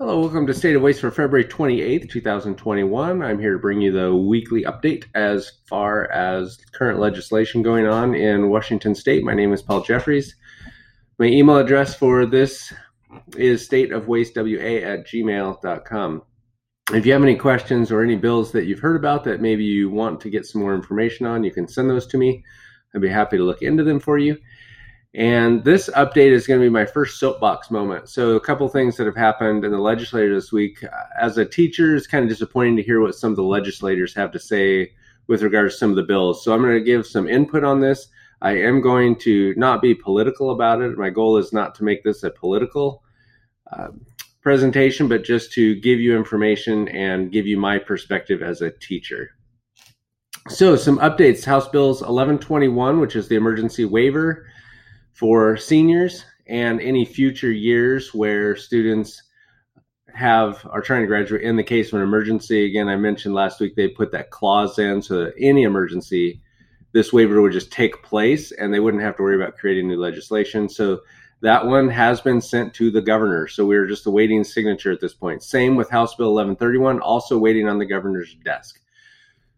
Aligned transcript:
Hello, 0.00 0.18
welcome 0.18 0.44
to 0.44 0.52
State 0.52 0.74
of 0.74 0.82
Waste 0.82 1.00
for 1.00 1.12
February 1.12 1.44
28th, 1.44 2.10
2021. 2.10 3.22
I'm 3.22 3.38
here 3.38 3.52
to 3.52 3.60
bring 3.60 3.80
you 3.80 3.92
the 3.92 4.12
weekly 4.12 4.64
update 4.64 5.04
as 5.14 5.52
far 5.68 6.10
as 6.10 6.58
current 6.72 6.98
legislation 6.98 7.62
going 7.62 7.86
on 7.86 8.12
in 8.12 8.48
Washington 8.48 8.96
State. 8.96 9.22
My 9.22 9.34
name 9.34 9.52
is 9.52 9.62
Paul 9.62 9.82
Jeffries. 9.82 10.34
My 11.20 11.26
email 11.26 11.58
address 11.58 11.94
for 11.94 12.26
this 12.26 12.72
is 13.36 13.68
stateofwastewa 13.68 14.82
at 14.82 15.06
gmail.com. 15.06 16.22
If 16.92 17.06
you 17.06 17.12
have 17.12 17.22
any 17.22 17.36
questions 17.36 17.92
or 17.92 18.02
any 18.02 18.16
bills 18.16 18.50
that 18.50 18.64
you've 18.64 18.80
heard 18.80 18.96
about 18.96 19.22
that 19.22 19.40
maybe 19.40 19.62
you 19.62 19.90
want 19.90 20.20
to 20.22 20.28
get 20.28 20.44
some 20.44 20.60
more 20.60 20.74
information 20.74 21.24
on, 21.24 21.44
you 21.44 21.52
can 21.52 21.68
send 21.68 21.88
those 21.88 22.08
to 22.08 22.18
me. 22.18 22.42
I'd 22.96 23.00
be 23.00 23.08
happy 23.08 23.36
to 23.36 23.44
look 23.44 23.62
into 23.62 23.84
them 23.84 24.00
for 24.00 24.18
you. 24.18 24.38
And 25.14 25.62
this 25.62 25.88
update 25.90 26.32
is 26.32 26.46
going 26.46 26.58
to 26.58 26.66
be 26.66 26.70
my 26.70 26.86
first 26.86 27.20
soapbox 27.20 27.70
moment. 27.70 28.08
So, 28.08 28.34
a 28.34 28.40
couple 28.40 28.68
things 28.68 28.96
that 28.96 29.06
have 29.06 29.16
happened 29.16 29.64
in 29.64 29.70
the 29.70 29.78
legislature 29.78 30.34
this 30.34 30.50
week. 30.50 30.84
As 31.20 31.38
a 31.38 31.44
teacher, 31.44 31.94
it's 31.94 32.08
kind 32.08 32.24
of 32.24 32.28
disappointing 32.28 32.76
to 32.76 32.82
hear 32.82 33.00
what 33.00 33.14
some 33.14 33.30
of 33.30 33.36
the 33.36 33.44
legislators 33.44 34.12
have 34.14 34.32
to 34.32 34.40
say 34.40 34.92
with 35.28 35.42
regards 35.42 35.74
to 35.74 35.78
some 35.78 35.90
of 35.90 35.96
the 35.96 36.02
bills. 36.02 36.42
So, 36.42 36.52
I'm 36.52 36.62
going 36.62 36.74
to 36.74 36.84
give 36.84 37.06
some 37.06 37.28
input 37.28 37.62
on 37.62 37.80
this. 37.80 38.08
I 38.42 38.58
am 38.58 38.80
going 38.80 39.16
to 39.20 39.54
not 39.56 39.80
be 39.80 39.94
political 39.94 40.50
about 40.50 40.82
it. 40.82 40.98
My 40.98 41.10
goal 41.10 41.36
is 41.36 41.52
not 41.52 41.76
to 41.76 41.84
make 41.84 42.02
this 42.02 42.24
a 42.24 42.30
political 42.30 43.04
uh, 43.72 43.88
presentation, 44.42 45.06
but 45.06 45.22
just 45.22 45.52
to 45.52 45.76
give 45.76 46.00
you 46.00 46.16
information 46.16 46.88
and 46.88 47.30
give 47.30 47.46
you 47.46 47.56
my 47.56 47.78
perspective 47.78 48.42
as 48.42 48.62
a 48.62 48.72
teacher. 48.72 49.30
So, 50.48 50.74
some 50.74 50.98
updates 50.98 51.44
House 51.44 51.68
Bills 51.68 52.00
1121, 52.00 52.98
which 52.98 53.14
is 53.14 53.28
the 53.28 53.36
emergency 53.36 53.84
waiver 53.84 54.46
for 55.14 55.56
seniors 55.56 56.24
and 56.46 56.80
any 56.80 57.04
future 57.04 57.50
years 57.50 58.12
where 58.12 58.54
students 58.54 59.22
have 60.12 60.64
are 60.70 60.82
trying 60.82 61.00
to 61.00 61.06
graduate 61.06 61.42
in 61.42 61.56
the 61.56 61.62
case 61.62 61.88
of 61.88 61.94
an 61.94 62.02
emergency. 62.02 62.66
Again 62.66 62.88
i 62.88 62.96
mentioned 62.96 63.34
last 63.34 63.60
week 63.60 63.74
they 63.74 63.88
put 63.88 64.12
that 64.12 64.30
clause 64.30 64.78
in 64.78 65.00
so 65.02 65.24
that 65.24 65.34
any 65.38 65.62
emergency 65.62 66.40
this 66.92 67.12
waiver 67.12 67.42
would 67.42 67.52
just 67.52 67.72
take 67.72 68.02
place 68.04 68.52
and 68.52 68.72
they 68.72 68.78
wouldn't 68.78 69.02
have 69.02 69.16
to 69.16 69.22
worry 69.22 69.34
about 69.34 69.58
creating 69.58 69.88
new 69.88 70.00
legislation. 70.00 70.68
So 70.68 71.00
that 71.40 71.66
one 71.66 71.88
has 71.88 72.20
been 72.20 72.40
sent 72.40 72.72
to 72.74 72.90
the 72.90 73.02
governor. 73.02 73.48
So 73.48 73.66
we're 73.66 73.86
just 73.86 74.06
awaiting 74.06 74.44
signature 74.44 74.92
at 74.92 75.00
this 75.00 75.12
point. 75.12 75.42
Same 75.42 75.74
with 75.74 75.90
house 75.90 76.14
bill 76.14 76.34
1131 76.34 77.00
also 77.00 77.36
waiting 77.36 77.68
on 77.68 77.78
the 77.78 77.84
governor's 77.84 78.36
desk. 78.44 78.80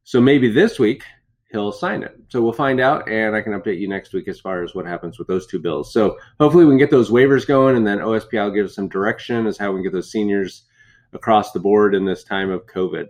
So 0.02 0.18
maybe 0.18 0.50
this 0.50 0.78
week 0.78 1.04
he'll 1.50 1.72
sign 1.72 2.02
it. 2.02 2.16
So 2.28 2.42
we'll 2.42 2.52
find 2.52 2.80
out, 2.80 3.08
and 3.08 3.36
I 3.36 3.40
can 3.40 3.52
update 3.52 3.78
you 3.78 3.88
next 3.88 4.12
week 4.12 4.28
as 4.28 4.40
far 4.40 4.62
as 4.62 4.74
what 4.74 4.86
happens 4.86 5.18
with 5.18 5.28
those 5.28 5.46
two 5.46 5.58
bills. 5.58 5.92
So 5.92 6.18
hopefully 6.40 6.64
we 6.64 6.72
can 6.72 6.78
get 6.78 6.90
those 6.90 7.10
waivers 7.10 7.46
going, 7.46 7.76
and 7.76 7.86
then 7.86 7.98
OSPI 7.98 8.44
will 8.44 8.50
give 8.50 8.66
us 8.66 8.74
some 8.74 8.88
direction 8.88 9.46
as 9.46 9.56
how 9.56 9.70
we 9.70 9.76
can 9.76 9.84
get 9.84 9.92
those 9.92 10.10
seniors 10.10 10.64
across 11.12 11.52
the 11.52 11.60
board 11.60 11.94
in 11.94 12.04
this 12.04 12.24
time 12.24 12.50
of 12.50 12.66
COVID. 12.66 13.08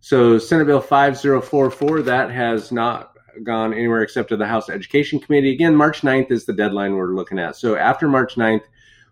So 0.00 0.38
Senate 0.38 0.66
Bill 0.66 0.80
5044, 0.80 2.02
that 2.02 2.30
has 2.30 2.72
not 2.72 3.12
gone 3.44 3.72
anywhere 3.72 4.02
except 4.02 4.30
to 4.30 4.36
the 4.36 4.46
House 4.46 4.68
Education 4.68 5.20
Committee. 5.20 5.52
Again, 5.52 5.76
March 5.76 6.02
9th 6.02 6.30
is 6.30 6.46
the 6.46 6.52
deadline 6.52 6.94
we're 6.94 7.14
looking 7.14 7.38
at. 7.38 7.56
So 7.56 7.76
after 7.76 8.08
March 8.08 8.34
9th, 8.34 8.62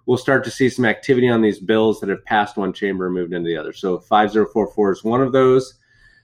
we'll 0.07 0.19
start 0.19 0.43
to 0.45 0.51
see 0.51 0.69
some 0.69 0.85
activity 0.85 1.29
on 1.29 1.43
these 1.43 1.61
bills 1.61 2.01
that 2.01 2.09
have 2.09 2.25
passed 2.25 2.57
one 2.57 2.73
chamber 2.73 3.07
and 3.07 3.15
moved 3.15 3.33
into 3.33 3.47
the 3.47 3.57
other. 3.57 3.73
So 3.73 3.99
5044 3.99 4.93
is 4.93 5.05
one 5.05 5.21
of 5.21 5.33
those. 5.33 5.75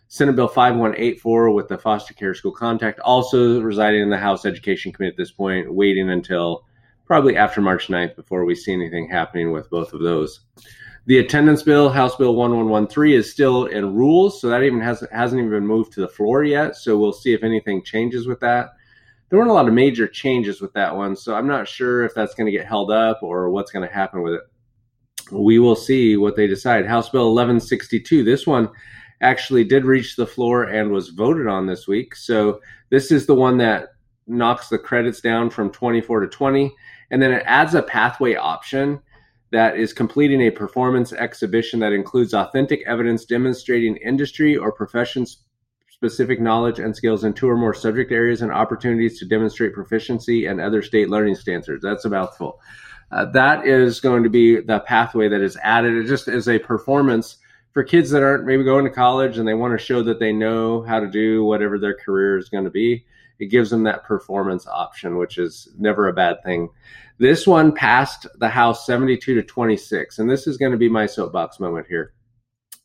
Senate 0.08 0.36
Bill 0.36 0.48
5184 0.48 1.50
with 1.50 1.68
the 1.68 1.78
foster 1.78 2.14
care 2.14 2.34
school 2.34 2.52
contact, 2.52 3.00
also 3.00 3.60
residing 3.60 4.02
in 4.02 4.10
the 4.10 4.18
House 4.18 4.44
Education 4.44 4.92
Committee 4.92 5.12
at 5.12 5.16
this 5.16 5.32
point, 5.32 5.72
waiting 5.72 6.10
until 6.10 6.64
probably 7.04 7.36
after 7.36 7.60
March 7.60 7.88
9th 7.88 8.16
before 8.16 8.44
we 8.44 8.54
see 8.54 8.72
anything 8.72 9.08
happening 9.08 9.52
with 9.52 9.68
both 9.70 9.92
of 9.92 10.00
those. 10.00 10.40
The 11.06 11.18
attendance 11.18 11.62
bill, 11.62 11.90
House 11.90 12.16
Bill 12.16 12.34
1113, 12.34 13.14
is 13.14 13.30
still 13.30 13.66
in 13.66 13.94
rules, 13.94 14.40
so 14.40 14.48
that 14.48 14.62
even 14.62 14.80
hasn't 14.80 15.12
hasn't 15.12 15.38
even 15.38 15.50
been 15.50 15.66
moved 15.66 15.92
to 15.94 16.00
the 16.00 16.08
floor 16.08 16.44
yet. 16.44 16.76
So 16.76 16.96
we'll 16.96 17.12
see 17.12 17.34
if 17.34 17.42
anything 17.42 17.84
changes 17.84 18.26
with 18.26 18.40
that. 18.40 18.70
There 19.28 19.38
weren't 19.38 19.50
a 19.50 19.54
lot 19.54 19.68
of 19.68 19.74
major 19.74 20.06
changes 20.06 20.62
with 20.62 20.72
that 20.72 20.94
one, 20.94 21.14
so 21.14 21.34
I'm 21.34 21.46
not 21.46 21.68
sure 21.68 22.04
if 22.04 22.14
that's 22.14 22.34
going 22.34 22.46
to 22.46 22.56
get 22.56 22.66
held 22.66 22.90
up 22.90 23.22
or 23.22 23.50
what's 23.50 23.70
going 23.70 23.86
to 23.86 23.94
happen 23.94 24.22
with 24.22 24.34
it. 24.34 24.42
We 25.30 25.58
will 25.58 25.76
see 25.76 26.16
what 26.16 26.36
they 26.36 26.46
decide. 26.46 26.86
House 26.86 27.10
Bill 27.10 27.34
1162, 27.34 28.24
this 28.24 28.46
one 28.46 28.70
actually 29.24 29.64
did 29.64 29.84
reach 29.84 30.16
the 30.16 30.26
floor 30.26 30.64
and 30.64 30.92
was 30.92 31.08
voted 31.08 31.46
on 31.46 31.66
this 31.66 31.88
week. 31.88 32.14
So 32.14 32.60
this 32.90 33.10
is 33.10 33.26
the 33.26 33.34
one 33.34 33.58
that 33.58 33.88
knocks 34.26 34.68
the 34.68 34.78
credits 34.78 35.20
down 35.20 35.50
from 35.50 35.70
24 35.70 36.20
to 36.20 36.28
20. 36.28 36.72
And 37.10 37.20
then 37.20 37.32
it 37.32 37.42
adds 37.46 37.74
a 37.74 37.82
pathway 37.82 38.34
option 38.34 39.00
that 39.50 39.76
is 39.76 39.92
completing 39.92 40.42
a 40.42 40.50
performance 40.50 41.12
exhibition 41.12 41.80
that 41.80 41.92
includes 41.92 42.34
authentic 42.34 42.82
evidence 42.86 43.24
demonstrating 43.24 43.96
industry 43.96 44.56
or 44.56 44.72
profession 44.72 45.26
specific 45.88 46.40
knowledge 46.40 46.80
and 46.80 46.94
skills 46.94 47.24
in 47.24 47.32
two 47.32 47.48
or 47.48 47.56
more 47.56 47.72
subject 47.72 48.12
areas 48.12 48.42
and 48.42 48.50
opportunities 48.52 49.18
to 49.18 49.24
demonstrate 49.24 49.72
proficiency 49.72 50.46
and 50.46 50.60
other 50.60 50.82
state 50.82 51.08
learning 51.08 51.34
standards. 51.34 51.82
That's 51.82 52.04
a 52.04 52.10
mouthful. 52.10 52.60
Uh, 53.10 53.26
that 53.26 53.66
is 53.66 54.00
going 54.00 54.24
to 54.24 54.28
be 54.28 54.60
the 54.60 54.80
pathway 54.80 55.28
that 55.28 55.40
is 55.40 55.56
added. 55.62 55.94
It 55.94 56.08
just 56.08 56.26
is 56.26 56.48
a 56.48 56.58
performance 56.58 57.36
for 57.74 57.82
kids 57.82 58.10
that 58.10 58.22
aren't 58.22 58.46
maybe 58.46 58.62
going 58.62 58.84
to 58.84 58.90
college 58.90 59.36
and 59.36 59.46
they 59.46 59.54
want 59.54 59.78
to 59.78 59.84
show 59.84 60.02
that 60.04 60.20
they 60.20 60.32
know 60.32 60.82
how 60.82 61.00
to 61.00 61.08
do 61.08 61.44
whatever 61.44 61.76
their 61.78 61.94
career 61.94 62.38
is 62.38 62.48
going 62.48 62.64
to 62.64 62.70
be, 62.70 63.04
it 63.40 63.46
gives 63.46 63.68
them 63.68 63.82
that 63.82 64.04
performance 64.04 64.66
option, 64.66 65.18
which 65.18 65.38
is 65.38 65.68
never 65.76 66.06
a 66.06 66.12
bad 66.12 66.36
thing. 66.44 66.70
This 67.18 67.46
one 67.46 67.74
passed 67.74 68.28
the 68.38 68.48
House 68.48 68.86
72 68.86 69.34
to 69.34 69.42
26, 69.42 70.20
and 70.20 70.30
this 70.30 70.46
is 70.46 70.56
going 70.56 70.70
to 70.70 70.78
be 70.78 70.88
my 70.88 71.06
soapbox 71.06 71.58
moment 71.58 71.88
here. 71.88 72.14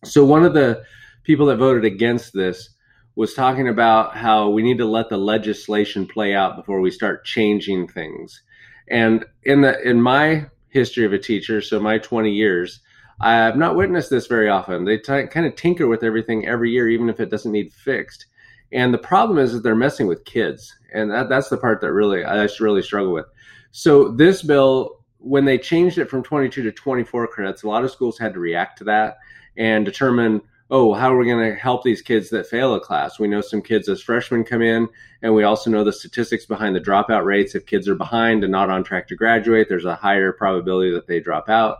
So, 0.03 0.25
one 0.25 0.43
of 0.43 0.53
the 0.53 0.83
people 1.23 1.47
that 1.47 1.57
voted 1.57 1.85
against 1.85 2.33
this 2.33 2.69
was 3.15 3.33
talking 3.33 3.67
about 3.67 4.15
how 4.15 4.49
we 4.49 4.63
need 4.63 4.77
to 4.79 4.85
let 4.85 5.09
the 5.09 5.17
legislation 5.17 6.07
play 6.07 6.33
out 6.33 6.55
before 6.55 6.79
we 6.79 6.89
start 6.89 7.25
changing 7.25 7.87
things. 7.87 8.41
And 8.89 9.25
in 9.43 9.61
the 9.61 9.79
in 9.87 10.01
my 10.01 10.47
history 10.69 11.05
of 11.05 11.13
a 11.13 11.19
teacher, 11.19 11.61
so 11.61 11.79
my 11.79 11.97
20 11.97 12.31
years, 12.31 12.79
I 13.21 13.33
have 13.33 13.57
not 13.57 13.75
witnessed 13.75 14.09
this 14.09 14.27
very 14.27 14.47
often. 14.47 14.85
They 14.85 14.97
t- 14.97 15.27
kind 15.27 15.45
of 15.45 15.55
tinker 15.55 15.87
with 15.87 16.03
everything 16.03 16.47
every 16.47 16.71
year, 16.71 16.89
even 16.89 17.09
if 17.09 17.19
it 17.19 17.29
doesn't 17.29 17.51
need 17.51 17.73
fixed. 17.73 18.27
And 18.71 18.93
the 18.93 18.99
problem 18.99 19.39
is 19.39 19.51
that 19.51 19.63
they're 19.63 19.75
messing 19.75 20.07
with 20.07 20.23
kids, 20.25 20.77
and 20.93 21.11
that, 21.11 21.27
that's 21.27 21.49
the 21.49 21.57
part 21.57 21.81
that 21.81 21.91
really 21.91 22.23
I 22.23 22.47
really 22.59 22.81
struggle 22.81 23.11
with. 23.11 23.25
So 23.71 24.09
this 24.09 24.41
bill, 24.41 25.03
when 25.17 25.43
they 25.43 25.57
changed 25.57 25.97
it 25.97 26.09
from 26.09 26.23
22 26.23 26.63
to 26.63 26.71
24 26.71 27.27
credits, 27.27 27.63
a 27.63 27.67
lot 27.67 27.83
of 27.83 27.91
schools 27.91 28.17
had 28.17 28.33
to 28.33 28.39
react 28.39 28.77
to 28.77 28.83
that 28.85 29.17
and 29.57 29.83
determine, 29.83 30.41
oh, 30.71 30.93
how 30.93 31.13
are 31.13 31.17
we 31.17 31.25
going 31.25 31.51
to 31.51 31.59
help 31.59 31.83
these 31.83 32.01
kids 32.01 32.29
that 32.29 32.47
fail 32.47 32.75
a 32.75 32.79
class? 32.79 33.19
We 33.19 33.27
know 33.27 33.41
some 33.41 33.61
kids 33.61 33.89
as 33.89 34.01
freshmen 34.01 34.43
come 34.43 34.61
in, 34.61 34.87
and 35.23 35.33
we 35.33 35.43
also 35.43 35.69
know 35.69 35.83
the 35.83 35.91
statistics 35.91 36.45
behind 36.45 36.75
the 36.75 36.79
dropout 36.79 37.25
rates. 37.25 37.55
If 37.55 37.65
kids 37.65 37.89
are 37.89 37.95
behind 37.95 38.43
and 38.43 38.51
not 38.51 38.69
on 38.69 38.83
track 38.83 39.07
to 39.09 39.15
graduate, 39.15 39.67
there's 39.67 39.85
a 39.85 39.95
higher 39.95 40.31
probability 40.31 40.91
that 40.93 41.07
they 41.07 41.19
drop 41.19 41.49
out. 41.49 41.79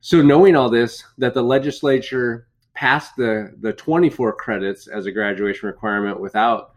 So 0.00 0.22
knowing 0.22 0.56
all 0.56 0.70
this, 0.70 1.04
that 1.18 1.34
the 1.34 1.42
legislature 1.42 2.48
passed 2.78 3.16
the 3.16 3.52
the 3.60 3.72
24 3.72 4.34
credits 4.36 4.86
as 4.86 5.04
a 5.04 5.10
graduation 5.10 5.66
requirement 5.66 6.20
without 6.20 6.70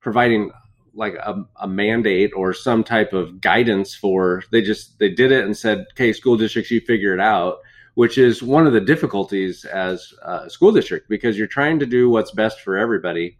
providing 0.00 0.52
like 0.94 1.14
a, 1.14 1.44
a, 1.56 1.66
mandate 1.66 2.30
or 2.36 2.54
some 2.54 2.84
type 2.84 3.12
of 3.12 3.40
guidance 3.40 3.92
for 3.92 4.44
they 4.52 4.62
just 4.62 4.96
they 5.00 5.08
did 5.08 5.32
it 5.32 5.44
and 5.44 5.56
said 5.56 5.86
okay 5.92 6.12
school 6.12 6.36
districts 6.36 6.70
you 6.70 6.80
figure 6.80 7.12
it 7.12 7.18
out 7.18 7.58
which 7.94 8.16
is 8.16 8.44
one 8.44 8.64
of 8.64 8.72
the 8.72 8.80
difficulties 8.80 9.64
as 9.64 10.14
a 10.22 10.48
school 10.48 10.70
district 10.70 11.08
because 11.08 11.36
you're 11.36 11.48
trying 11.48 11.80
to 11.80 11.86
do 11.86 12.08
what's 12.08 12.30
best 12.30 12.60
for 12.60 12.78
everybody 12.78 13.36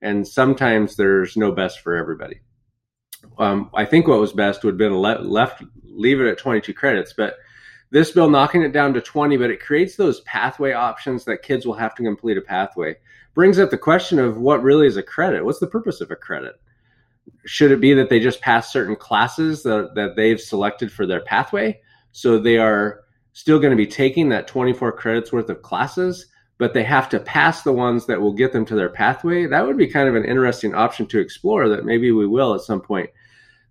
and 0.00 0.26
sometimes 0.26 0.96
there's 0.96 1.36
no 1.36 1.52
best 1.52 1.80
for 1.80 1.94
everybody. 1.94 2.40
Um, 3.38 3.68
i 3.74 3.84
think 3.84 4.08
what 4.08 4.18
was 4.18 4.32
best 4.32 4.64
would 4.64 4.72
have 4.72 4.78
been 4.78 4.96
le- 4.96 5.20
left 5.20 5.62
leave 5.84 6.22
it 6.22 6.30
at 6.30 6.38
22 6.38 6.72
credits 6.72 7.12
but 7.12 7.36
this 7.90 8.12
bill 8.12 8.30
knocking 8.30 8.62
it 8.62 8.72
down 8.72 8.94
to 8.94 9.00
20, 9.00 9.36
but 9.36 9.50
it 9.50 9.60
creates 9.60 9.96
those 9.96 10.20
pathway 10.20 10.72
options 10.72 11.24
that 11.24 11.42
kids 11.42 11.66
will 11.66 11.74
have 11.74 11.94
to 11.96 12.04
complete 12.04 12.38
a 12.38 12.42
pathway. 12.42 12.96
Brings 13.34 13.58
up 13.58 13.70
the 13.70 13.78
question 13.78 14.18
of 14.18 14.38
what 14.38 14.62
really 14.62 14.86
is 14.86 14.96
a 14.96 15.02
credit. 15.02 15.44
What's 15.44 15.58
the 15.58 15.66
purpose 15.66 16.00
of 16.00 16.10
a 16.10 16.16
credit? 16.16 16.54
Should 17.46 17.72
it 17.72 17.80
be 17.80 17.92
that 17.94 18.08
they 18.08 18.20
just 18.20 18.40
pass 18.40 18.72
certain 18.72 18.96
classes 18.96 19.62
that, 19.64 19.94
that 19.94 20.14
they've 20.16 20.40
selected 20.40 20.92
for 20.92 21.06
their 21.06 21.20
pathway? 21.20 21.80
So 22.12 22.38
they 22.38 22.58
are 22.58 23.00
still 23.32 23.58
going 23.58 23.70
to 23.70 23.76
be 23.76 23.86
taking 23.86 24.28
that 24.28 24.46
24 24.46 24.92
credits 24.92 25.32
worth 25.32 25.50
of 25.50 25.62
classes, 25.62 26.26
but 26.58 26.74
they 26.74 26.84
have 26.84 27.08
to 27.08 27.20
pass 27.20 27.62
the 27.62 27.72
ones 27.72 28.06
that 28.06 28.20
will 28.20 28.32
get 28.32 28.52
them 28.52 28.64
to 28.66 28.74
their 28.74 28.88
pathway. 28.88 29.46
That 29.46 29.66
would 29.66 29.76
be 29.76 29.86
kind 29.86 30.08
of 30.08 30.14
an 30.14 30.24
interesting 30.24 30.74
option 30.74 31.06
to 31.06 31.20
explore 31.20 31.68
that 31.68 31.84
maybe 31.84 32.12
we 32.12 32.26
will 32.26 32.54
at 32.54 32.60
some 32.60 32.80
point. 32.80 33.10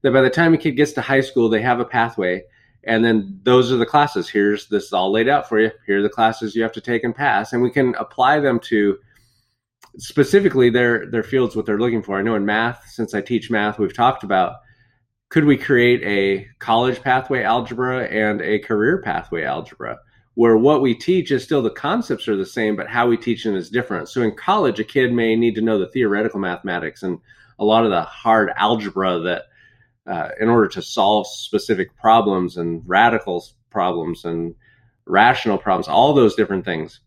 That 0.01 0.13
by 0.13 0.21
the 0.21 0.29
time 0.29 0.53
a 0.53 0.57
kid 0.57 0.71
gets 0.71 0.93
to 0.93 1.01
high 1.01 1.21
school, 1.21 1.49
they 1.49 1.61
have 1.61 1.79
a 1.79 1.85
pathway 1.85 2.43
and 2.83 3.03
then 3.03 3.39
those 3.43 3.71
are 3.71 3.77
the 3.77 3.85
classes. 3.85 4.29
Here's 4.29 4.67
this 4.67 4.85
is 4.85 4.93
all 4.93 5.11
laid 5.11 5.27
out 5.27 5.47
for 5.49 5.59
you. 5.59 5.71
Here 5.85 5.99
are 5.99 6.03
the 6.03 6.09
classes 6.09 6.55
you 6.55 6.63
have 6.63 6.71
to 6.73 6.81
take 6.81 7.03
and 7.03 7.15
pass. 7.15 7.53
And 7.53 7.61
we 7.61 7.71
can 7.71 7.95
apply 7.95 8.39
them 8.39 8.59
to 8.61 8.97
specifically 9.97 10.69
their 10.69 11.09
their 11.09 11.23
fields 11.23 11.55
what 11.55 11.65
they're 11.65 11.79
looking 11.79 12.03
for. 12.03 12.17
I 12.17 12.21
know 12.21 12.35
in 12.35 12.45
math 12.45 12.87
since 12.87 13.13
i 13.13 13.21
teach 13.21 13.49
math 13.49 13.79
we've 13.79 13.93
talked 13.93 14.23
about 14.23 14.57
could 15.29 15.45
we 15.45 15.57
create 15.57 16.01
a 16.03 16.47
college 16.59 17.01
pathway 17.01 17.43
algebra 17.43 18.05
and 18.05 18.41
a 18.41 18.59
career 18.59 19.01
pathway 19.01 19.43
algebra 19.43 19.99
where 20.39 20.55
what 20.55 20.81
we 20.81 20.95
teach 20.95 21.31
is 21.31 21.43
still 21.43 21.61
the 21.61 21.69
concepts 21.69 22.27
are 22.29 22.37
the 22.37 22.45
same, 22.45 22.77
but 22.77 22.87
how 22.87 23.05
we 23.05 23.17
teach 23.17 23.43
them 23.43 23.57
is 23.57 23.69
different. 23.69 24.07
So 24.07 24.21
in 24.21 24.33
college, 24.33 24.79
a 24.79 24.85
kid 24.85 25.11
may 25.11 25.35
need 25.35 25.55
to 25.55 25.61
know 25.61 25.77
the 25.77 25.89
theoretical 25.89 26.39
mathematics 26.39 27.03
and 27.03 27.19
a 27.59 27.65
lot 27.65 27.83
of 27.83 27.91
the 27.91 28.03
hard 28.03 28.49
algebra 28.55 29.19
that, 29.19 29.47
uh, 30.09 30.29
in 30.39 30.49
order 30.49 30.67
to 30.67 30.81
solve 30.81 31.27
specific 31.27 31.95
problems 31.95 32.57
and 32.57 32.81
radical 32.85 33.45
problems 33.69 34.25
and 34.25 34.55
rational 35.05 35.57
problems, 35.57 35.87
all 35.87 36.13
those 36.13 36.35
different 36.35 36.65
things. 36.65 36.99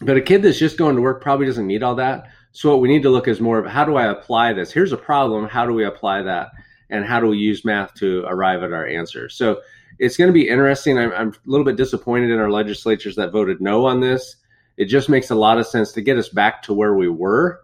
But 0.00 0.16
a 0.16 0.22
kid 0.22 0.42
that's 0.42 0.58
just 0.58 0.78
going 0.78 0.96
to 0.96 1.02
work 1.02 1.22
probably 1.22 1.46
doesn't 1.46 1.66
need 1.66 1.82
all 1.82 1.96
that. 1.96 2.28
So 2.52 2.70
what 2.70 2.80
we 2.80 2.88
need 2.88 3.02
to 3.02 3.10
look 3.10 3.28
is 3.28 3.40
more 3.40 3.58
of 3.58 3.66
how 3.66 3.84
do 3.84 3.96
I 3.96 4.06
apply 4.06 4.54
this? 4.54 4.72
Here's 4.72 4.92
a 4.92 4.96
problem. 4.96 5.46
How 5.46 5.66
do 5.66 5.72
we 5.72 5.84
apply 5.84 6.22
that? 6.22 6.50
And 6.88 7.04
how 7.04 7.20
do 7.20 7.26
we 7.26 7.36
use 7.36 7.64
math 7.64 7.94
to 7.94 8.24
arrive 8.26 8.62
at 8.62 8.72
our 8.72 8.86
answer? 8.86 9.28
So 9.28 9.60
it's 9.98 10.16
going 10.16 10.28
to 10.28 10.34
be 10.34 10.48
interesting. 10.48 10.98
I'm, 10.98 11.12
I'm, 11.12 11.28
a 11.28 11.34
little 11.44 11.64
bit 11.64 11.76
disappointed 11.76 12.30
in 12.30 12.38
our 12.38 12.50
legislatures 12.50 13.16
that 13.16 13.32
voted 13.32 13.60
no 13.60 13.84
on 13.84 14.00
this. 14.00 14.36
It 14.78 14.86
just 14.86 15.10
makes 15.10 15.30
a 15.30 15.34
lot 15.34 15.58
of 15.58 15.66
sense 15.66 15.92
to 15.92 16.00
get 16.00 16.16
us 16.16 16.30
back 16.30 16.62
to 16.62 16.72
where 16.72 16.94
we 16.94 17.08
were, 17.08 17.60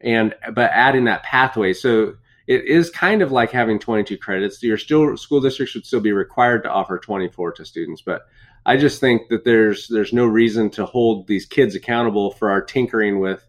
and 0.00 0.34
but 0.52 0.70
adding 0.74 1.04
that 1.04 1.22
pathway. 1.22 1.72
So 1.72 2.16
it 2.50 2.64
is 2.64 2.90
kind 2.90 3.22
of 3.22 3.30
like 3.30 3.52
having 3.52 3.78
22 3.78 4.18
credits. 4.18 4.60
Your 4.60 4.76
still 4.76 5.16
school 5.16 5.40
districts 5.40 5.72
should 5.72 5.86
still 5.86 6.00
be 6.00 6.10
required 6.10 6.64
to 6.64 6.68
offer 6.68 6.98
24 6.98 7.52
to 7.52 7.64
students, 7.64 8.02
but 8.02 8.22
I 8.66 8.76
just 8.76 8.98
think 8.98 9.28
that 9.28 9.44
there's 9.44 9.86
there's 9.86 10.12
no 10.12 10.26
reason 10.26 10.68
to 10.70 10.84
hold 10.84 11.28
these 11.28 11.46
kids 11.46 11.76
accountable 11.76 12.32
for 12.32 12.50
our 12.50 12.60
tinkering 12.60 13.20
with 13.20 13.46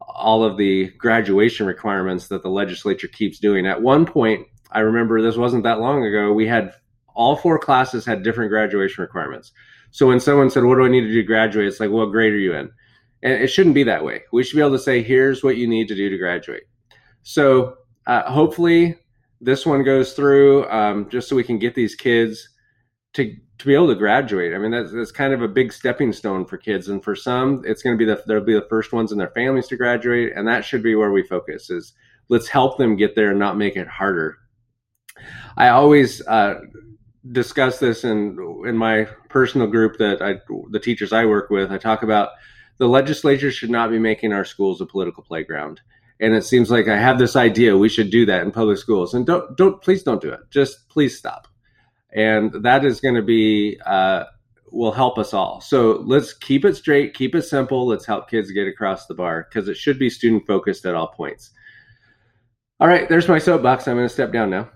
all 0.00 0.44
of 0.44 0.56
the 0.56 0.86
graduation 0.90 1.66
requirements 1.66 2.28
that 2.28 2.44
the 2.44 2.48
legislature 2.48 3.08
keeps 3.08 3.40
doing. 3.40 3.66
At 3.66 3.82
one 3.82 4.06
point, 4.06 4.46
I 4.70 4.80
remember 4.80 5.20
this 5.20 5.36
wasn't 5.36 5.64
that 5.64 5.80
long 5.80 6.04
ago, 6.04 6.32
we 6.32 6.46
had 6.46 6.74
all 7.16 7.34
four 7.34 7.58
classes 7.58 8.06
had 8.06 8.22
different 8.22 8.50
graduation 8.50 9.02
requirements. 9.02 9.50
So 9.90 10.06
when 10.06 10.20
someone 10.20 10.50
said, 10.50 10.62
What 10.62 10.76
do 10.76 10.84
I 10.84 10.88
need 10.88 11.00
to 11.00 11.08
do 11.08 11.22
to 11.22 11.26
graduate? 11.26 11.66
It's 11.66 11.80
like, 11.80 11.90
What 11.90 12.12
grade 12.12 12.34
are 12.34 12.38
you 12.38 12.54
in? 12.54 12.70
And 13.20 13.32
it 13.32 13.48
shouldn't 13.48 13.74
be 13.74 13.82
that 13.82 14.04
way. 14.04 14.22
We 14.32 14.44
should 14.44 14.54
be 14.54 14.62
able 14.62 14.76
to 14.76 14.78
say, 14.78 15.02
Here's 15.02 15.42
what 15.42 15.56
you 15.56 15.66
need 15.66 15.88
to 15.88 15.96
do 15.96 16.08
to 16.08 16.18
graduate. 16.18 16.68
So 17.24 17.77
uh, 18.08 18.28
hopefully 18.30 18.96
this 19.40 19.64
one 19.64 19.84
goes 19.84 20.14
through 20.14 20.68
um, 20.70 21.08
just 21.10 21.28
so 21.28 21.36
we 21.36 21.44
can 21.44 21.58
get 21.58 21.74
these 21.74 21.94
kids 21.94 22.48
to 23.14 23.36
to 23.58 23.66
be 23.66 23.74
able 23.74 23.88
to 23.88 23.94
graduate. 23.96 24.54
I 24.54 24.58
mean, 24.58 24.70
that's, 24.70 24.92
that's 24.92 25.10
kind 25.10 25.32
of 25.32 25.42
a 25.42 25.48
big 25.48 25.72
stepping 25.72 26.12
stone 26.12 26.44
for 26.44 26.56
kids, 26.56 26.88
and 26.88 27.02
for 27.02 27.16
some, 27.16 27.62
it's 27.66 27.82
going 27.82 27.96
to 27.96 27.98
be 27.98 28.04
the 28.04 28.22
they'll 28.26 28.40
be 28.40 28.54
the 28.54 28.66
first 28.68 28.92
ones 28.92 29.12
in 29.12 29.18
their 29.18 29.30
families 29.30 29.68
to 29.68 29.76
graduate, 29.76 30.32
and 30.34 30.48
that 30.48 30.64
should 30.64 30.82
be 30.82 30.94
where 30.94 31.12
we 31.12 31.22
focus. 31.22 31.70
Is 31.70 31.92
let's 32.28 32.48
help 32.48 32.78
them 32.78 32.96
get 32.96 33.14
there 33.14 33.30
and 33.30 33.38
not 33.38 33.56
make 33.56 33.76
it 33.76 33.88
harder. 33.88 34.38
I 35.56 35.68
always 35.68 36.26
uh, 36.26 36.60
discuss 37.32 37.78
this 37.78 38.04
in 38.04 38.38
in 38.66 38.76
my 38.76 39.06
personal 39.28 39.66
group 39.66 39.98
that 39.98 40.22
I 40.22 40.40
the 40.70 40.80
teachers 40.80 41.12
I 41.12 41.26
work 41.26 41.50
with. 41.50 41.70
I 41.70 41.78
talk 41.78 42.02
about 42.02 42.30
the 42.78 42.88
legislature 42.88 43.50
should 43.50 43.70
not 43.70 43.90
be 43.90 43.98
making 43.98 44.32
our 44.32 44.44
schools 44.44 44.80
a 44.80 44.86
political 44.86 45.22
playground. 45.22 45.80
And 46.20 46.34
it 46.34 46.44
seems 46.44 46.70
like 46.70 46.88
I 46.88 46.96
have 46.96 47.18
this 47.18 47.36
idea 47.36 47.76
we 47.76 47.88
should 47.88 48.10
do 48.10 48.26
that 48.26 48.42
in 48.42 48.50
public 48.50 48.78
schools. 48.78 49.14
And 49.14 49.26
don't 49.26 49.56
don't 49.56 49.80
please 49.82 50.02
don't 50.02 50.20
do 50.20 50.32
it. 50.32 50.40
Just 50.50 50.88
please 50.88 51.16
stop. 51.16 51.46
And 52.12 52.52
that 52.64 52.84
is 52.84 53.00
going 53.00 53.14
to 53.14 53.22
be 53.22 53.78
uh, 53.84 54.24
will 54.72 54.92
help 54.92 55.18
us 55.18 55.32
all. 55.32 55.60
So 55.60 56.02
let's 56.04 56.32
keep 56.32 56.64
it 56.64 56.76
straight, 56.76 57.14
keep 57.14 57.34
it 57.34 57.42
simple. 57.42 57.86
Let's 57.86 58.06
help 58.06 58.28
kids 58.28 58.50
get 58.50 58.66
across 58.66 59.06
the 59.06 59.14
bar 59.14 59.46
because 59.48 59.68
it 59.68 59.76
should 59.76 59.98
be 59.98 60.10
student 60.10 60.46
focused 60.46 60.86
at 60.86 60.94
all 60.94 61.08
points. 61.08 61.50
All 62.80 62.88
right, 62.88 63.08
there's 63.08 63.28
my 63.28 63.38
soapbox. 63.38 63.88
I'm 63.88 63.96
going 63.96 64.06
to 64.06 64.12
step 64.12 64.32
down 64.32 64.50
now. 64.50 64.70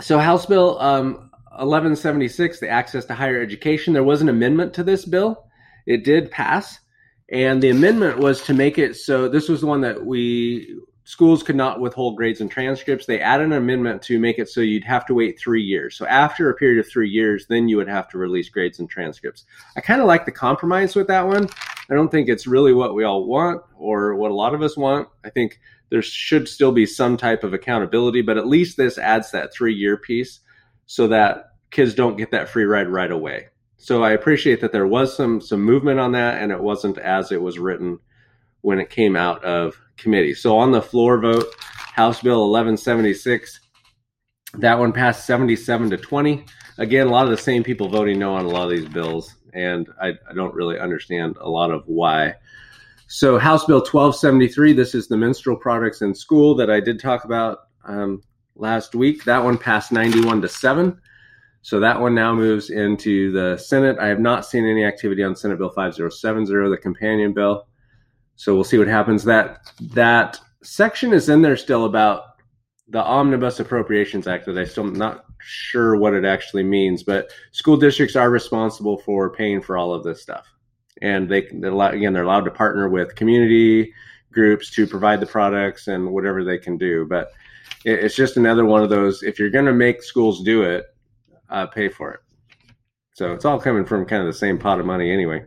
So 0.00 0.18
House 0.18 0.46
Bill 0.46 0.78
um, 0.80 1.30
1176, 1.50 2.60
the 2.60 2.68
Access 2.68 3.04
to 3.06 3.14
Higher 3.14 3.40
Education, 3.40 3.92
there 3.92 4.02
was 4.02 4.22
an 4.22 4.28
amendment 4.28 4.74
to 4.74 4.82
this 4.82 5.04
bill. 5.04 5.46
It 5.86 6.04
did 6.04 6.30
pass. 6.30 6.80
And 7.30 7.62
the 7.62 7.70
amendment 7.70 8.18
was 8.18 8.42
to 8.42 8.54
make 8.54 8.78
it 8.78 8.96
so 8.96 9.28
this 9.28 9.48
was 9.48 9.62
the 9.62 9.66
one 9.66 9.80
that 9.80 10.04
we 10.04 10.78
schools 11.04 11.42
could 11.42 11.56
not 11.56 11.80
withhold 11.80 12.16
grades 12.16 12.40
and 12.40 12.50
transcripts. 12.50 13.06
They 13.06 13.20
added 13.20 13.46
an 13.46 13.52
amendment 13.52 14.02
to 14.02 14.18
make 14.18 14.38
it 14.38 14.48
so 14.48 14.60
you'd 14.60 14.84
have 14.84 15.06
to 15.06 15.14
wait 15.14 15.38
three 15.38 15.62
years. 15.62 15.96
So 15.96 16.06
after 16.06 16.50
a 16.50 16.54
period 16.54 16.80
of 16.80 16.90
three 16.90 17.10
years, 17.10 17.46
then 17.46 17.68
you 17.68 17.76
would 17.76 17.88
have 17.88 18.08
to 18.10 18.18
release 18.18 18.48
grades 18.48 18.78
and 18.78 18.88
transcripts. 18.88 19.44
I 19.76 19.80
kind 19.80 20.00
of 20.00 20.06
like 20.06 20.24
the 20.24 20.32
compromise 20.32 20.94
with 20.94 21.06
that 21.08 21.26
one. 21.26 21.48
I 21.90 21.94
don't 21.94 22.10
think 22.10 22.28
it's 22.28 22.46
really 22.46 22.72
what 22.72 22.94
we 22.94 23.04
all 23.04 23.26
want 23.26 23.62
or 23.76 24.14
what 24.14 24.30
a 24.30 24.34
lot 24.34 24.54
of 24.54 24.62
us 24.62 24.76
want. 24.76 25.08
I 25.24 25.30
think 25.30 25.60
there 25.90 26.02
should 26.02 26.48
still 26.48 26.72
be 26.72 26.86
some 26.86 27.16
type 27.16 27.44
of 27.44 27.52
accountability, 27.52 28.22
but 28.22 28.38
at 28.38 28.46
least 28.46 28.76
this 28.76 28.96
adds 28.96 29.30
that 29.32 29.52
three 29.52 29.74
year 29.74 29.98
piece 29.98 30.40
so 30.86 31.08
that 31.08 31.52
kids 31.70 31.94
don't 31.94 32.16
get 32.16 32.30
that 32.30 32.48
free 32.48 32.64
ride 32.64 32.88
right 32.88 33.12
away. 33.12 33.48
So 33.84 34.02
I 34.02 34.12
appreciate 34.12 34.62
that 34.62 34.72
there 34.72 34.86
was 34.86 35.14
some 35.14 35.42
some 35.42 35.60
movement 35.60 36.00
on 36.00 36.12
that, 36.12 36.40
and 36.40 36.50
it 36.50 36.58
wasn't 36.58 36.96
as 36.96 37.30
it 37.32 37.42
was 37.42 37.58
written 37.58 37.98
when 38.62 38.78
it 38.78 38.88
came 38.88 39.14
out 39.14 39.44
of 39.44 39.78
committee. 39.98 40.32
So 40.32 40.56
on 40.56 40.72
the 40.72 40.80
floor 40.80 41.20
vote, 41.20 41.44
House 41.60 42.22
Bill 42.22 42.50
1176, 42.50 43.60
that 44.54 44.78
one 44.78 44.90
passed 44.90 45.26
77 45.26 45.90
to 45.90 45.98
20. 45.98 46.46
Again, 46.78 47.08
a 47.08 47.10
lot 47.10 47.26
of 47.26 47.30
the 47.30 47.36
same 47.36 47.62
people 47.62 47.90
voting 47.90 48.18
no 48.18 48.34
on 48.34 48.46
a 48.46 48.48
lot 48.48 48.72
of 48.72 48.78
these 48.78 48.88
bills, 48.88 49.34
and 49.52 49.86
I, 50.00 50.14
I 50.30 50.32
don't 50.34 50.54
really 50.54 50.78
understand 50.78 51.36
a 51.38 51.50
lot 51.50 51.70
of 51.70 51.82
why. 51.84 52.36
So 53.06 53.38
House 53.38 53.66
Bill 53.66 53.80
1273, 53.80 54.72
this 54.72 54.94
is 54.94 55.08
the 55.08 55.18
menstrual 55.18 55.58
products 55.58 56.00
in 56.00 56.14
school 56.14 56.54
that 56.54 56.70
I 56.70 56.80
did 56.80 57.00
talk 57.00 57.26
about 57.26 57.58
um, 57.84 58.22
last 58.56 58.94
week. 58.94 59.24
That 59.24 59.44
one 59.44 59.58
passed 59.58 59.92
91 59.92 60.40
to 60.40 60.48
7. 60.48 60.98
So 61.64 61.80
that 61.80 61.98
one 61.98 62.14
now 62.14 62.34
moves 62.34 62.68
into 62.68 63.32
the 63.32 63.56
Senate. 63.56 63.96
I 63.98 64.08
have 64.08 64.20
not 64.20 64.44
seen 64.44 64.66
any 64.66 64.84
activity 64.84 65.22
on 65.22 65.34
Senate 65.34 65.56
Bill 65.56 65.70
5070, 65.70 66.68
the 66.68 66.76
companion 66.76 67.32
bill. 67.32 67.66
So 68.36 68.54
we'll 68.54 68.64
see 68.64 68.76
what 68.76 68.86
happens. 68.86 69.24
That 69.24 69.60
that 69.80 70.38
section 70.62 71.14
is 71.14 71.30
in 71.30 71.40
there 71.40 71.56
still 71.56 71.86
about 71.86 72.24
the 72.88 73.02
Omnibus 73.02 73.60
Appropriations 73.60 74.26
Act 74.26 74.44
that 74.44 74.58
I 74.58 74.64
still 74.64 74.84
not 74.84 75.24
sure 75.40 75.96
what 75.96 76.12
it 76.12 76.26
actually 76.26 76.64
means, 76.64 77.02
but 77.02 77.30
school 77.52 77.78
districts 77.78 78.14
are 78.14 78.28
responsible 78.28 78.98
for 78.98 79.32
paying 79.32 79.62
for 79.62 79.78
all 79.78 79.94
of 79.94 80.04
this 80.04 80.20
stuff. 80.20 80.46
And 81.00 81.30
they, 81.30 81.48
they're 81.50 81.70
allowed, 81.70 81.94
again, 81.94 82.12
they're 82.12 82.24
allowed 82.24 82.44
to 82.44 82.50
partner 82.50 82.90
with 82.90 83.14
community 83.14 83.90
groups 84.32 84.70
to 84.72 84.86
provide 84.86 85.20
the 85.20 85.26
products 85.26 85.88
and 85.88 86.12
whatever 86.12 86.44
they 86.44 86.58
can 86.58 86.76
do. 86.76 87.06
But 87.08 87.30
it's 87.86 88.16
just 88.16 88.36
another 88.36 88.66
one 88.66 88.82
of 88.82 88.90
those. 88.90 89.22
If 89.22 89.38
you're 89.38 89.48
going 89.48 89.64
to 89.64 89.72
make 89.72 90.02
schools 90.02 90.42
do 90.44 90.62
it, 90.62 90.84
uh, 91.50 91.66
pay 91.66 91.88
for 91.88 92.12
it. 92.12 92.20
So 93.14 93.32
it's 93.32 93.44
all 93.44 93.60
coming 93.60 93.84
from 93.84 94.06
kind 94.06 94.22
of 94.22 94.26
the 94.26 94.38
same 94.38 94.58
pot 94.58 94.80
of 94.80 94.86
money 94.86 95.10
anyway. 95.10 95.44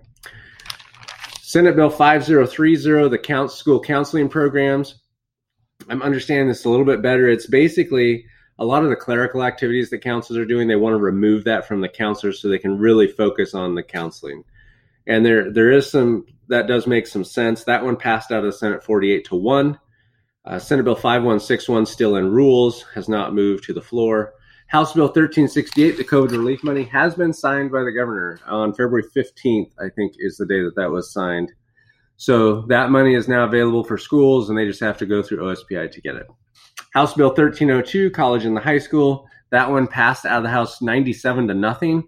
Senate 1.41 1.75
Bill 1.75 1.89
5030, 1.89 3.09
the 3.09 3.17
count, 3.17 3.51
school 3.51 3.79
counseling 3.79 4.29
programs. 4.29 4.95
I'm 5.89 6.01
understanding 6.01 6.47
this 6.47 6.65
a 6.65 6.69
little 6.69 6.85
bit 6.85 7.01
better. 7.01 7.29
It's 7.29 7.47
basically 7.47 8.25
a 8.59 8.65
lot 8.65 8.83
of 8.83 8.89
the 8.89 8.95
clerical 8.95 9.43
activities 9.43 9.89
that 9.89 9.99
counselors 9.99 10.39
are 10.39 10.45
doing. 10.45 10.67
They 10.67 10.75
want 10.75 10.93
to 10.93 10.97
remove 10.97 11.43
that 11.43 11.67
from 11.67 11.81
the 11.81 11.89
counselors 11.89 12.41
so 12.41 12.47
they 12.47 12.57
can 12.57 12.77
really 12.77 13.07
focus 13.07 13.53
on 13.53 13.75
the 13.75 13.83
counseling. 13.83 14.43
And 15.05 15.25
there, 15.25 15.51
there 15.51 15.71
is 15.71 15.89
some 15.89 16.25
that 16.49 16.67
does 16.67 16.87
make 16.87 17.07
some 17.07 17.23
sense. 17.23 17.63
That 17.63 17.83
one 17.83 17.97
passed 17.97 18.31
out 18.31 18.39
of 18.39 18.45
the 18.45 18.53
Senate 18.53 18.83
48 18.83 19.25
to 19.25 19.35
one. 19.35 19.79
Uh, 20.45 20.59
Senate 20.59 20.83
Bill 20.83 20.95
5161 20.95 21.85
still 21.85 22.15
in 22.15 22.31
rules, 22.31 22.83
has 22.93 23.09
not 23.09 23.33
moved 23.33 23.65
to 23.65 23.73
the 23.73 23.81
floor. 23.81 24.33
House 24.67 24.91
Bill 24.91 25.05
1368, 25.05 25.95
the 25.95 26.03
COVID 26.03 26.31
relief 26.31 26.61
money, 26.61 26.83
has 26.83 27.15
been 27.15 27.31
signed 27.31 27.71
by 27.71 27.83
the 27.83 27.91
governor 27.91 28.37
on 28.45 28.73
February 28.73 29.05
15th, 29.15 29.71
I 29.79 29.87
think 29.87 30.15
is 30.19 30.35
the 30.35 30.45
day 30.45 30.61
that 30.61 30.75
that 30.75 30.91
was 30.91 31.13
signed. 31.13 31.53
So 32.17 32.63
that 32.63 32.91
money 32.91 33.15
is 33.15 33.29
now 33.29 33.45
available 33.45 33.85
for 33.85 33.97
schools, 33.97 34.49
and 34.49 34.57
they 34.57 34.65
just 34.65 34.81
have 34.81 34.97
to 34.97 35.05
go 35.05 35.23
through 35.23 35.37
OSPI 35.37 35.89
to 35.89 36.01
get 36.01 36.15
it. 36.15 36.27
House 36.93 37.13
Bill 37.13 37.29
1302, 37.29 38.09
college 38.11 38.43
and 38.43 38.57
the 38.57 38.61
high 38.61 38.77
school, 38.77 39.29
that 39.51 39.71
one 39.71 39.87
passed 39.87 40.25
out 40.25 40.39
of 40.39 40.43
the 40.43 40.49
House 40.49 40.81
97 40.81 41.47
to 41.47 41.53
nothing. 41.53 42.03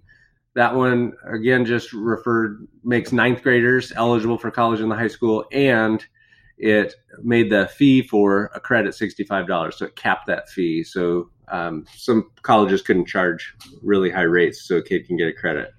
That 0.56 0.76
one, 0.76 1.14
again, 1.32 1.64
just 1.66 1.94
referred, 1.94 2.68
makes 2.84 3.14
ninth 3.14 3.42
graders 3.42 3.94
eligible 3.96 4.38
for 4.38 4.52
college 4.52 4.82
and 4.82 4.92
the 4.92 4.96
high 4.96 5.08
school, 5.08 5.46
and 5.54 6.06
it 6.60 6.96
made 7.24 7.50
the 7.50 7.68
fee 7.68 8.02
for 8.02 8.52
a 8.54 8.60
credit 8.60 8.94
$65. 8.94 9.74
So 9.74 9.86
it 9.86 9.96
capped 9.96 10.28
that 10.28 10.50
fee. 10.50 10.84
So 10.84 11.30
um, 11.48 11.86
some 11.96 12.30
colleges 12.42 12.82
couldn't 12.82 13.08
charge 13.08 13.56
really 13.82 14.12
high 14.12 14.22
rates 14.22 14.68
so 14.68 14.76
a 14.76 14.84
kid 14.84 15.08
can 15.08 15.18
get 15.18 15.30
a 15.30 15.34
credit. 15.34 15.72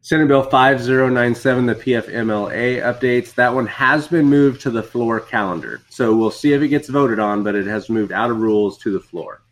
Senate 0.00 0.28
Bill 0.28 0.42
5097, 0.42 1.66
the 1.66 1.74
PFMLA 1.74 2.82
updates, 2.82 3.34
that 3.34 3.54
one 3.54 3.66
has 3.66 4.08
been 4.08 4.26
moved 4.26 4.60
to 4.62 4.70
the 4.70 4.82
floor 4.82 5.20
calendar. 5.20 5.80
So 5.88 6.14
we'll 6.14 6.30
see 6.30 6.52
if 6.52 6.60
it 6.60 6.68
gets 6.68 6.88
voted 6.88 7.18
on, 7.18 7.42
but 7.42 7.54
it 7.54 7.66
has 7.66 7.88
moved 7.88 8.12
out 8.12 8.30
of 8.30 8.38
rules 8.38 8.76
to 8.78 8.92
the 8.92 9.00
floor. 9.00 9.42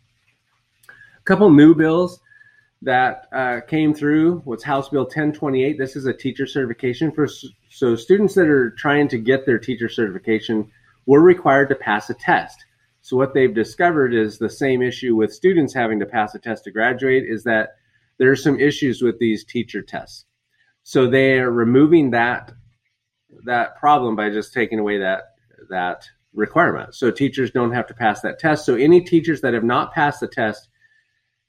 A 0.89 1.23
couple 1.23 1.49
new 1.49 1.73
bills 1.73 2.19
that 2.83 3.27
uh, 3.33 3.61
came 3.67 3.93
through 3.93 4.41
was 4.45 4.63
House 4.63 4.89
Bill 4.89 5.03
1028. 5.03 5.77
This 5.77 5.95
is 5.95 6.05
a 6.05 6.13
teacher 6.13 6.45
certification 6.45 7.11
for 7.11 7.27
so 7.69 7.95
students 7.95 8.35
that 8.35 8.47
are 8.47 8.71
trying 8.71 9.07
to 9.09 9.17
get 9.17 9.45
their 9.45 9.59
teacher 9.59 9.87
certification 9.87 10.69
were 11.05 11.21
required 11.21 11.69
to 11.69 11.75
pass 11.75 12.09
a 12.09 12.13
test. 12.13 12.65
So 13.01 13.17
what 13.17 13.33
they've 13.33 13.53
discovered 13.53 14.13
is 14.13 14.37
the 14.37 14.49
same 14.49 14.81
issue 14.81 15.15
with 15.15 15.33
students 15.33 15.73
having 15.73 15.99
to 15.99 16.05
pass 16.05 16.35
a 16.35 16.39
test 16.39 16.65
to 16.65 16.71
graduate 16.71 17.23
is 17.27 17.43
that 17.43 17.75
there 18.17 18.31
are 18.31 18.35
some 18.35 18.59
issues 18.59 19.01
with 19.01 19.19
these 19.19 19.43
teacher 19.43 19.81
tests. 19.81 20.25
So 20.83 21.09
they're 21.09 21.51
removing 21.51 22.11
that 22.11 22.51
that 23.45 23.77
problem 23.77 24.15
by 24.15 24.29
just 24.29 24.53
taking 24.53 24.79
away 24.79 24.99
that 24.99 25.23
that 25.69 26.07
requirement. 26.33 26.95
So 26.95 27.11
teachers 27.11 27.51
don't 27.51 27.71
have 27.71 27.87
to 27.87 27.93
pass 27.93 28.21
that 28.21 28.39
test. 28.39 28.65
So 28.65 28.75
any 28.75 29.01
teachers 29.01 29.41
that 29.41 29.53
have 29.53 29.63
not 29.63 29.93
passed 29.93 30.19
the 30.19 30.27
test, 30.27 30.67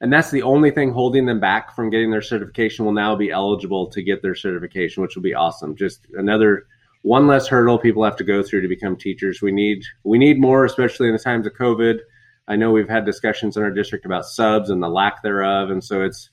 and 0.01 0.11
that's 0.11 0.31
the 0.31 0.43
only 0.43 0.71
thing 0.71 0.91
holding 0.91 1.25
them 1.25 1.39
back 1.39 1.75
from 1.75 1.89
getting 1.89 2.11
their 2.11 2.21
certification, 2.21 2.85
will 2.85 2.91
now 2.93 3.15
be 3.15 3.31
eligible 3.31 3.87
to 3.91 4.03
get 4.03 4.21
their 4.21 4.35
certification, 4.35 5.01
which 5.01 5.15
will 5.15 5.23
be 5.23 5.33
awesome. 5.33 5.75
Just 5.75 6.05
another 6.13 6.67
one 7.01 7.27
less 7.27 7.47
hurdle 7.47 7.77
people 7.77 8.03
have 8.03 8.17
to 8.17 8.23
go 8.23 8.41
through 8.41 8.61
to 8.61 8.67
become 8.67 8.95
teachers. 8.95 9.41
We 9.41 9.51
need 9.51 9.83
we 10.03 10.17
need 10.17 10.39
more, 10.39 10.65
especially 10.65 11.07
in 11.07 11.13
the 11.13 11.19
times 11.19 11.45
of 11.45 11.53
COVID. 11.53 11.99
I 12.47 12.55
know 12.55 12.71
we've 12.71 12.89
had 12.89 13.05
discussions 13.05 13.57
in 13.57 13.63
our 13.63 13.71
district 13.71 14.05
about 14.05 14.25
subs 14.25 14.69
and 14.69 14.81
the 14.81 14.89
lack 14.89 15.23
thereof, 15.23 15.69
and 15.69 15.83
so 15.83 16.03
it's 16.03 16.29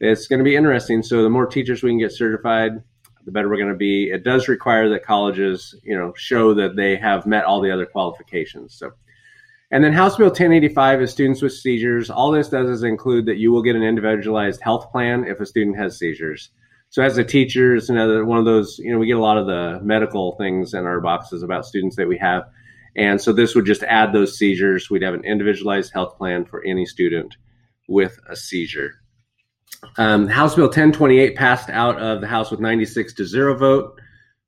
it's 0.00 0.26
going 0.26 0.38
to 0.38 0.44
be 0.44 0.56
interesting. 0.56 1.02
So 1.02 1.22
the 1.22 1.30
more 1.30 1.46
teachers 1.46 1.82
we 1.82 1.90
can 1.90 1.98
get 1.98 2.12
certified, 2.12 2.82
the 3.24 3.30
better 3.30 3.48
we're 3.48 3.56
going 3.56 3.68
to 3.68 3.74
be. 3.74 4.10
It 4.10 4.24
does 4.24 4.48
require 4.48 4.88
that 4.88 5.04
colleges, 5.04 5.74
you 5.82 5.96
know, 5.96 6.12
show 6.16 6.54
that 6.54 6.76
they 6.76 6.96
have 6.96 7.26
met 7.26 7.44
all 7.44 7.60
the 7.60 7.70
other 7.70 7.86
qualifications. 7.86 8.74
So, 8.74 8.92
and 9.72 9.82
then 9.82 9.94
House 9.94 10.18
Bill 10.18 10.26
1085 10.26 11.00
is 11.00 11.10
students 11.10 11.40
with 11.40 11.54
seizures. 11.54 12.10
All 12.10 12.30
this 12.30 12.50
does 12.50 12.68
is 12.68 12.82
include 12.82 13.24
that 13.24 13.38
you 13.38 13.50
will 13.50 13.62
get 13.62 13.74
an 13.74 13.82
individualized 13.82 14.60
health 14.62 14.92
plan 14.92 15.24
if 15.24 15.40
a 15.40 15.46
student 15.46 15.78
has 15.78 15.98
seizures. 15.98 16.50
So 16.90 17.02
as 17.02 17.16
a 17.16 17.24
teacher, 17.24 17.74
it's 17.74 17.88
another 17.88 18.22
one 18.26 18.38
of 18.38 18.44
those, 18.44 18.78
you 18.78 18.92
know, 18.92 18.98
we 18.98 19.06
get 19.06 19.16
a 19.16 19.22
lot 19.22 19.38
of 19.38 19.46
the 19.46 19.80
medical 19.82 20.36
things 20.36 20.74
in 20.74 20.84
our 20.84 21.00
boxes 21.00 21.42
about 21.42 21.64
students 21.64 21.96
that 21.96 22.06
we 22.06 22.18
have. 22.18 22.42
And 22.94 23.18
so 23.18 23.32
this 23.32 23.54
would 23.54 23.64
just 23.64 23.82
add 23.84 24.12
those 24.12 24.36
seizures. 24.36 24.90
We'd 24.90 25.02
have 25.02 25.14
an 25.14 25.24
individualized 25.24 25.94
health 25.94 26.18
plan 26.18 26.44
for 26.44 26.62
any 26.62 26.84
student 26.84 27.34
with 27.88 28.20
a 28.28 28.36
seizure. 28.36 29.00
Um, 29.96 30.28
House 30.28 30.54
Bill 30.54 30.66
1028 30.66 31.34
passed 31.34 31.70
out 31.70 31.98
of 31.98 32.20
the 32.20 32.26
House 32.26 32.50
with 32.50 32.60
96 32.60 33.14
to 33.14 33.24
zero 33.24 33.56
vote. 33.56 33.98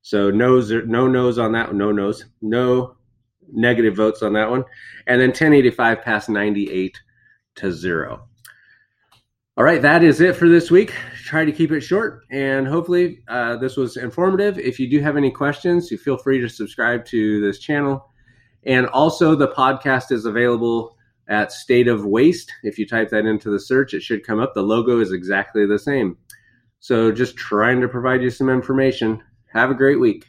So 0.03 0.29
no, 0.29 0.59
no 0.59 1.07
no's 1.07 1.39
on 1.39 1.53
that 1.53 1.73
no 1.73 1.91
no's, 1.91 2.25
no 2.43 2.95
negative 3.51 3.95
votes 3.95 4.21
on 4.21 4.33
that 4.33 4.49
one. 4.49 4.63
And 5.07 5.19
then 5.19 5.29
1085 5.29 6.01
passed 6.01 6.29
98 6.29 6.99
to 7.55 7.71
zero. 7.71 8.27
All 9.57 9.63
right, 9.63 9.81
that 9.81 10.03
is 10.03 10.19
it 10.19 10.35
for 10.35 10.49
this 10.49 10.69
week. 10.69 10.93
Try 11.23 11.45
to 11.45 11.51
keep 11.51 11.71
it 11.71 11.79
short, 11.79 12.23
and 12.29 12.67
hopefully, 12.67 13.23
uh, 13.29 13.55
this 13.55 13.77
was 13.77 13.95
informative. 13.95 14.59
If 14.59 14.81
you 14.81 14.89
do 14.89 14.99
have 14.99 15.15
any 15.15 15.31
questions, 15.31 15.89
you 15.89 15.97
feel 15.97 16.17
free 16.17 16.41
to 16.41 16.49
subscribe 16.49 17.05
to 17.05 17.39
this 17.39 17.59
channel. 17.59 18.11
And 18.63 18.87
also, 18.87 19.33
the 19.33 19.47
podcast 19.47 20.11
is 20.11 20.25
available 20.25 20.97
at 21.29 21.53
State 21.53 21.87
of 21.87 22.05
Waste. 22.05 22.51
If 22.63 22.77
you 22.77 22.85
type 22.85 23.09
that 23.11 23.25
into 23.25 23.49
the 23.49 23.59
search, 23.59 23.93
it 23.93 24.03
should 24.03 24.25
come 24.25 24.41
up. 24.41 24.53
The 24.53 24.61
logo 24.61 24.99
is 24.99 25.13
exactly 25.13 25.65
the 25.65 25.79
same. 25.79 26.17
So, 26.81 27.09
just 27.09 27.37
trying 27.37 27.79
to 27.79 27.87
provide 27.87 28.21
you 28.21 28.31
some 28.31 28.49
information. 28.49 29.23
Have 29.53 29.71
a 29.71 29.75
great 29.75 30.01
week. 30.01 30.25